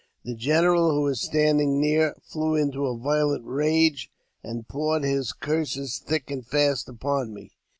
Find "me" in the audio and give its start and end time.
7.35-7.51